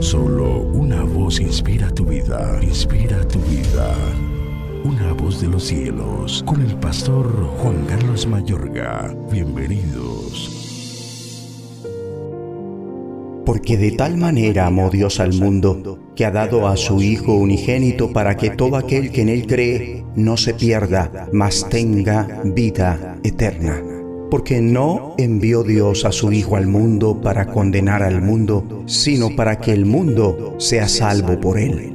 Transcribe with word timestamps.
Solo 0.00 0.60
una 0.60 1.02
voz 1.02 1.40
inspira 1.40 1.90
tu 1.90 2.04
vida, 2.04 2.58
inspira 2.62 3.26
tu 3.26 3.38
vida. 3.40 3.94
Una 4.84 5.12
voz 5.14 5.40
de 5.40 5.48
los 5.48 5.64
cielos, 5.64 6.44
con 6.46 6.60
el 6.60 6.76
pastor 6.76 7.26
Juan 7.58 7.84
Carlos 7.86 8.26
Mayorga. 8.26 9.14
Bienvenidos. 9.30 10.52
Porque 13.44 13.76
de 13.76 13.92
tal 13.92 14.16
manera 14.18 14.66
amó 14.66 14.90
Dios 14.90 15.18
al 15.18 15.32
mundo, 15.32 15.98
que 16.14 16.24
ha 16.24 16.30
dado 16.30 16.68
a 16.68 16.76
su 16.76 17.00
Hijo 17.00 17.34
unigénito 17.34 18.12
para 18.12 18.36
que 18.36 18.50
todo 18.50 18.76
aquel 18.76 19.10
que 19.10 19.22
en 19.22 19.28
él 19.30 19.46
cree 19.46 20.04
no 20.14 20.36
se 20.36 20.54
pierda, 20.54 21.28
mas 21.32 21.68
tenga 21.68 22.42
vida 22.44 23.16
eterna. 23.24 23.95
Porque 24.30 24.60
no 24.60 25.14
envió 25.18 25.62
Dios 25.62 26.04
a 26.04 26.12
su 26.12 26.32
Hijo 26.32 26.56
al 26.56 26.66
mundo 26.66 27.20
para 27.20 27.46
condenar 27.46 28.02
al 28.02 28.20
mundo, 28.22 28.82
sino 28.86 29.36
para 29.36 29.58
que 29.60 29.72
el 29.72 29.86
mundo 29.86 30.56
sea 30.58 30.88
salvo 30.88 31.40
por 31.40 31.58
él. 31.58 31.94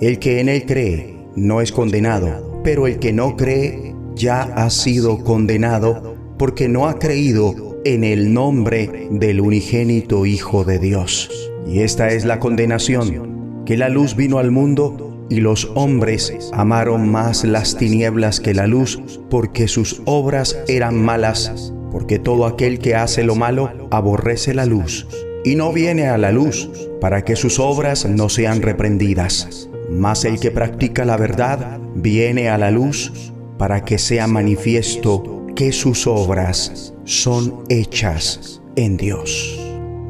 El 0.00 0.18
que 0.18 0.40
en 0.40 0.48
él 0.48 0.64
cree 0.66 1.16
no 1.36 1.60
es 1.60 1.72
condenado, 1.72 2.60
pero 2.62 2.86
el 2.86 2.98
que 2.98 3.12
no 3.12 3.36
cree 3.36 3.94
ya 4.14 4.42
ha 4.42 4.70
sido 4.70 5.22
condenado 5.24 6.14
porque 6.38 6.68
no 6.68 6.86
ha 6.86 6.98
creído 6.98 7.80
en 7.84 8.04
el 8.04 8.32
nombre 8.32 9.08
del 9.10 9.40
unigénito 9.40 10.26
Hijo 10.26 10.64
de 10.64 10.78
Dios. 10.78 11.50
Y 11.66 11.80
esta 11.80 12.08
es 12.08 12.24
la 12.24 12.38
condenación, 12.38 13.62
que 13.64 13.76
la 13.76 13.88
luz 13.88 14.16
vino 14.16 14.38
al 14.38 14.50
mundo 14.50 15.03
y 15.30 15.40
los 15.40 15.70
hombres 15.74 16.32
amaron 16.52 17.10
más 17.10 17.44
las 17.44 17.76
tinieblas 17.76 18.40
que 18.40 18.54
la 18.54 18.66
luz, 18.66 19.00
porque 19.30 19.68
sus 19.68 20.02
obras 20.04 20.56
eran 20.68 20.96
malas, 20.96 21.72
porque 21.90 22.18
todo 22.18 22.46
aquel 22.46 22.78
que 22.78 22.94
hace 22.94 23.24
lo 23.24 23.34
malo 23.34 23.88
aborrece 23.90 24.54
la 24.54 24.66
luz, 24.66 25.06
y 25.44 25.56
no 25.56 25.72
viene 25.72 26.08
a 26.08 26.18
la 26.18 26.32
luz, 26.32 26.70
para 27.00 27.24
que 27.24 27.36
sus 27.36 27.58
obras 27.58 28.06
no 28.06 28.28
sean 28.28 28.62
reprendidas. 28.62 29.68
Mas 29.90 30.24
el 30.24 30.40
que 30.40 30.50
practica 30.50 31.04
la 31.04 31.16
verdad 31.16 31.78
viene 31.94 32.48
a 32.48 32.58
la 32.58 32.70
luz, 32.70 33.32
para 33.58 33.84
que 33.84 33.98
sea 33.98 34.26
manifiesto 34.26 35.46
que 35.54 35.72
sus 35.72 36.06
obras 36.06 36.94
son 37.04 37.64
hechas 37.68 38.60
en 38.76 38.96
Dios. 38.96 39.60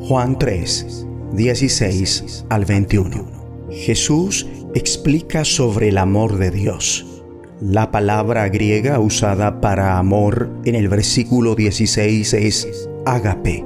Juan 0.00 0.38
3, 0.38 1.06
16 1.32 2.46
al 2.48 2.64
21. 2.64 3.36
Jesús 3.70 4.46
explica 4.76 5.46
sobre 5.46 5.88
el 5.88 5.96
amor 5.96 6.36
de 6.36 6.50
Dios. 6.50 7.22
La 7.62 7.90
palabra 7.90 8.46
griega 8.50 9.00
usada 9.00 9.62
para 9.62 9.96
amor 9.96 10.50
en 10.66 10.74
el 10.74 10.90
versículo 10.90 11.54
16 11.54 12.34
es 12.34 12.88
agape, 13.06 13.64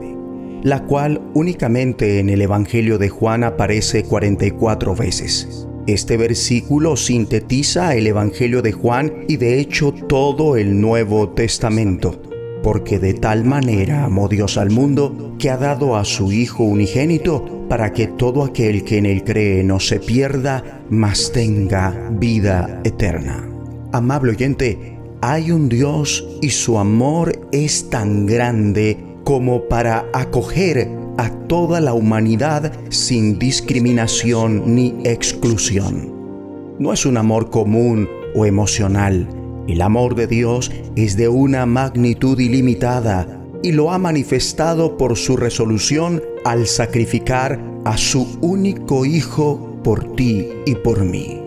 la 0.63 0.85
cual 0.85 1.21
únicamente 1.35 2.21
en 2.21 2.31
el 2.31 2.43
Evangelio 2.43 2.97
de 2.97 3.09
Juan 3.09 3.43
aparece 3.43 4.05
44 4.05 4.95
veces. 4.95 5.67
Este 5.89 6.17
versículo 6.17 6.97
sintetiza 6.97 7.97
el 7.97 8.07
Evangelio 8.07 8.63
de 8.63 8.71
Juan 8.71 9.25
y 9.27 9.37
de 9.37 9.59
hecho 9.59 9.93
todo 9.93 10.57
el 10.57 10.81
Nuevo 10.81 11.31
Testamento, 11.31 12.23
porque 12.63 12.99
de 12.99 13.15
tal 13.15 13.45
manera 13.45 14.05
amó 14.05 14.29
Dios 14.29 14.59
al 14.59 14.71
mundo 14.71 15.35
que 15.39 15.51
ha 15.51 15.57
dado 15.57 15.97
a 15.97 16.05
su 16.05 16.33
Hijo 16.33 16.65
unigénito 16.65 17.67
para 17.69 17.93
que 17.93 18.07
todo 18.07 18.45
aquel 18.45 18.85
que 18.85 18.99
en 18.99 19.07
él 19.07 19.25
cree 19.25 19.63
no 19.65 19.81
se 19.81 20.01
pierda, 20.01 20.83
mas 20.91 21.33
tenga 21.33 22.11
vida 22.13 22.81
eterna. 22.85 23.49
Amable 23.93 24.33
oyente, 24.33 24.99
hay 25.23 25.51
un 25.51 25.69
Dios 25.69 26.27
y 26.41 26.51
su 26.51 26.79
amor 26.79 27.49
es 27.53 27.91
tan 27.91 28.27
grande 28.27 28.99
como 29.25 29.69
para 29.69 30.07
acoger 30.13 30.89
a 31.19 31.31
toda 31.47 31.81
la 31.81 31.93
humanidad 31.93 32.73
sin 32.89 33.39
discriminación 33.39 34.75
ni 34.75 34.97
exclusión. 35.05 36.77
No 36.79 36.93
es 36.93 37.05
un 37.05 37.19
amor 37.19 37.51
común 37.51 38.09
o 38.35 38.47
emocional. 38.47 39.29
El 39.69 39.83
amor 39.83 40.15
de 40.15 40.27
Dios 40.27 40.71
es 40.97 41.17
de 41.17 41.29
una 41.29 41.67
magnitud 41.67 42.39
ilimitada 42.39 43.41
y 43.63 43.73
lo 43.73 43.91
ha 43.91 43.99
manifestado 43.99 44.97
por 44.97 45.17
su 45.17 45.37
resolución 45.37 46.23
al 46.45 46.67
sacrificar 46.67 47.61
a 47.85 47.97
su 47.97 48.39
único 48.41 49.05
Hijo 49.05 49.81
por 49.85 50.15
ti 50.17 50.49
y 50.67 50.75
por 50.75 51.05
mí. 51.05 51.41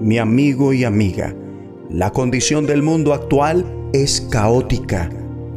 Mi 0.00 0.18
amigo 0.18 0.72
y 0.72 0.84
amiga, 0.84 1.34
la 1.90 2.12
condición 2.12 2.66
del 2.66 2.82
mundo 2.82 3.12
actual 3.12 3.64
es 3.92 4.20
caótica. 4.30 5.10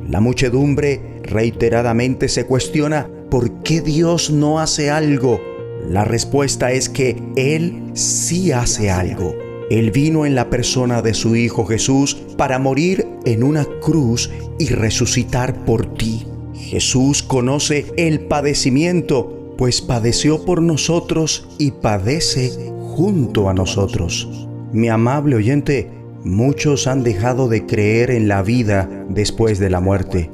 La 0.09 0.19
muchedumbre 0.19 1.19
reiteradamente 1.23 2.27
se 2.27 2.45
cuestiona 2.45 3.09
por 3.29 3.63
qué 3.63 3.81
Dios 3.81 4.31
no 4.31 4.59
hace 4.59 4.91
algo. 4.91 5.39
La 5.87 6.03
respuesta 6.03 6.71
es 6.71 6.89
que 6.89 7.21
Él 7.35 7.91
sí 7.93 8.51
hace 8.51 8.91
algo. 8.91 9.33
Él 9.73 9.89
vino 9.89 10.27
en 10.27 10.35
la 10.35 10.51
persona 10.51 11.01
de 11.01 11.15
su 11.15 11.35
Hijo 11.35 11.65
Jesús 11.65 12.15
para 12.37 12.59
morir 12.59 13.07
en 13.25 13.43
una 13.43 13.65
cruz 13.81 14.29
y 14.59 14.67
resucitar 14.67 15.65
por 15.65 15.95
ti. 15.95 16.27
Jesús 16.53 17.23
conoce 17.23 17.87
el 17.97 18.19
padecimiento, 18.19 19.55
pues 19.57 19.81
padeció 19.81 20.45
por 20.45 20.61
nosotros 20.61 21.49
y 21.57 21.71
padece 21.71 22.51
junto 22.81 23.49
a 23.49 23.55
nosotros. 23.55 24.47
Mi 24.71 24.89
amable 24.89 25.37
oyente, 25.37 25.89
muchos 26.23 26.85
han 26.85 27.01
dejado 27.01 27.47
de 27.47 27.65
creer 27.65 28.11
en 28.11 28.27
la 28.27 28.43
vida 28.43 29.07
después 29.09 29.57
de 29.57 29.71
la 29.71 29.79
muerte. 29.79 30.29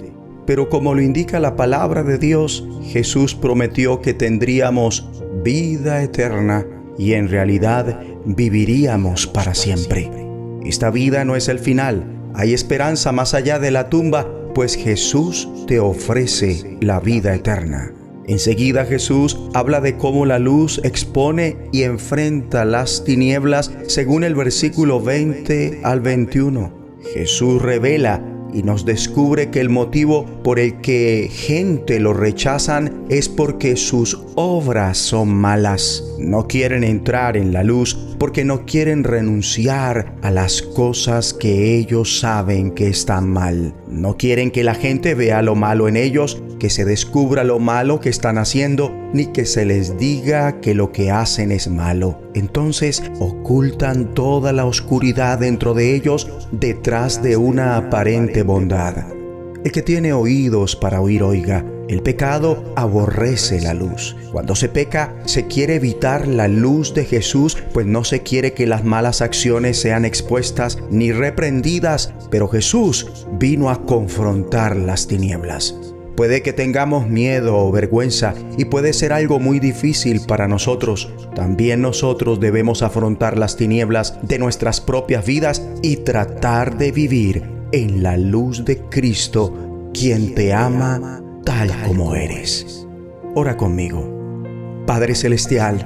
Pero 0.46 0.68
como 0.68 0.94
lo 0.94 1.02
indica 1.02 1.40
la 1.40 1.56
palabra 1.56 2.04
de 2.04 2.18
Dios, 2.18 2.68
Jesús 2.84 3.36
prometió 3.36 4.02
que 4.02 4.14
tendríamos 4.14 5.10
vida 5.46 6.04
eterna 6.04 6.66
y 6.98 7.14
en 7.14 7.30
realidad 7.30 8.02
viviríamos 8.36 9.28
para 9.28 9.56
siempre. 9.56 10.12
Esta 10.64 10.92
vida 10.92 11.26
no 11.26 11.36
es 11.36 11.48
el 11.48 11.60
final, 11.60 12.04
hay 12.36 12.54
esperanza 12.54 13.12
más 13.12 13.34
allá 13.34 13.60
de 13.60 13.72
la 13.72 13.90
tumba, 13.90 14.28
pues 14.54 14.76
Jesús 14.76 15.50
te 15.68 15.80
ofrece 15.80 16.78
la 16.82 17.00
vida 17.00 17.34
eterna. 17.34 17.92
Enseguida 18.28 18.86
Jesús 18.86 19.40
habla 19.56 19.82
de 19.82 19.98
cómo 19.98 20.26
la 20.26 20.38
luz 20.38 20.80
expone 20.84 21.58
y 21.72 21.84
enfrenta 21.84 22.66
las 22.66 23.04
tinieblas 23.04 23.72
según 23.88 24.24
el 24.24 24.36
versículo 24.36 25.02
20 25.02 25.82
al 25.84 26.02
21. 26.02 26.72
Jesús 27.14 27.60
revela 27.60 28.24
y 28.54 28.64
nos 28.64 28.86
descubre 28.86 29.50
que 29.50 29.62
el 29.62 29.70
motivo 29.70 30.26
por 30.44 30.60
el 30.60 30.82
que 30.82 31.30
gente 31.32 32.00
lo 32.00 32.14
rechazan 32.14 32.89
es 33.10 33.28
porque 33.28 33.76
sus 33.76 34.20
obras 34.36 34.98
son 34.98 35.30
malas. 35.30 36.04
No 36.20 36.48
quieren 36.48 36.84
entrar 36.84 37.36
en 37.36 37.52
la 37.52 37.64
luz 37.64 37.98
porque 38.20 38.46
no 38.46 38.66
quieren 38.66 39.04
renunciar 39.04 40.16
a 40.22 40.30
las 40.30 40.62
cosas 40.62 41.34
que 41.34 41.76
ellos 41.76 42.20
saben 42.20 42.72
que 42.72 42.88
están 42.88 43.30
mal. 43.30 43.74
No 43.88 44.16
quieren 44.16 44.52
que 44.52 44.64
la 44.64 44.76
gente 44.76 45.16
vea 45.16 45.42
lo 45.42 45.56
malo 45.56 45.88
en 45.88 45.98
ellos, 45.98 46.42
que 46.60 46.70
se 46.70 46.86
descubra 46.86 47.44
lo 47.44 47.60
malo 47.60 48.00
que 48.00 48.10
están 48.10 48.38
haciendo, 48.38 48.92
ni 49.14 49.28
que 49.28 49.46
se 49.46 49.66
les 49.66 49.98
diga 49.98 50.60
que 50.62 50.76
lo 50.76 50.92
que 50.92 51.10
hacen 51.10 51.52
es 51.52 51.68
malo. 51.68 52.22
Entonces 52.36 53.02
ocultan 53.20 54.14
toda 54.14 54.54
la 54.54 54.66
oscuridad 54.66 55.40
dentro 55.40 55.74
de 55.74 55.96
ellos 55.96 56.30
detrás 56.52 57.24
de 57.24 57.38
una 57.38 57.78
aparente 57.78 58.44
bondad. 58.44 58.98
El 59.64 59.72
que 59.72 59.82
tiene 59.82 60.14
oídos 60.14 60.76
para 60.76 61.02
oír, 61.02 61.24
oiga. 61.24 61.66
El 61.90 62.04
pecado 62.04 62.72
aborrece 62.76 63.60
la 63.62 63.74
luz. 63.74 64.16
Cuando 64.32 64.54
se 64.54 64.70
peca, 64.70 65.16
se 65.26 65.48
quiere 65.48 65.74
evitar 65.74 66.28
la 66.28 66.48
luz 66.48 66.94
de 66.94 67.04
Jesús, 67.04 67.58
pues 67.74 67.88
no 67.88 68.04
se 68.04 68.22
quiere 68.22 68.54
que 68.54 68.68
las 68.68 68.84
malas 68.84 69.24
acciones 69.24 69.82
sean 69.82 70.06
expuestas 70.06 70.78
ni 70.92 71.12
reprendidas, 71.12 72.14
pero 72.30 72.48
Jesús 72.48 73.26
vino 73.40 73.72
a 73.72 73.88
confrontar 73.88 74.76
las 74.78 75.08
tinieblas. 75.08 75.76
Puede 76.16 76.44
que 76.44 76.54
tengamos 76.54 77.08
miedo 77.08 77.58
o 77.58 77.72
vergüenza 77.72 78.36
y 78.56 78.66
puede 78.66 78.94
ser 78.94 79.12
algo 79.12 79.40
muy 79.40 79.60
difícil 79.60 80.22
para 80.28 80.48
nosotros. 80.48 81.12
También 81.34 81.82
nosotros 81.82 82.40
debemos 82.40 82.84
afrontar 82.84 83.36
las 83.36 83.58
tinieblas 83.58 84.20
de 84.22 84.38
nuestras 84.38 84.80
propias 84.80 85.26
vidas 85.26 85.64
y 85.82 85.96
tratar 85.98 86.78
de 86.78 86.92
vivir 86.92 87.44
en 87.72 88.04
la 88.04 88.16
luz 88.16 88.64
de 88.64 88.78
Cristo, 88.78 89.90
quien 89.92 90.36
te 90.36 90.54
ama 90.54 91.24
tal 91.50 91.76
como 91.82 92.14
eres. 92.14 92.86
Ora 93.34 93.58
conmigo. 93.58 94.84
Padre 94.86 95.16
Celestial, 95.16 95.84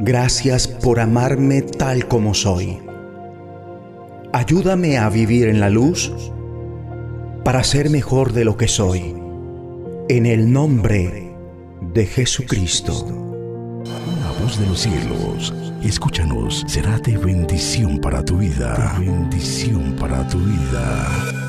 gracias 0.00 0.66
por 0.66 0.98
amarme 0.98 1.62
tal 1.62 2.08
como 2.08 2.34
soy. 2.34 2.80
Ayúdame 4.32 4.98
a 4.98 5.08
vivir 5.08 5.46
en 5.46 5.60
la 5.60 5.70
luz 5.70 6.12
para 7.44 7.62
ser 7.62 7.90
mejor 7.90 8.32
de 8.32 8.44
lo 8.44 8.56
que 8.56 8.66
soy. 8.66 9.14
En 10.08 10.26
el 10.26 10.52
nombre 10.52 11.32
de 11.94 12.04
Jesucristo. 12.04 13.84
La 13.84 14.42
voz 14.42 14.58
de 14.58 14.66
los 14.66 14.80
cielos, 14.80 15.54
escúchanos, 15.84 16.64
será 16.66 16.98
de 16.98 17.16
bendición 17.18 18.00
para 18.00 18.24
tu 18.24 18.38
vida. 18.38 18.96
bendición 18.98 19.94
para 19.96 20.26
tu 20.26 20.38
vida. 20.38 21.41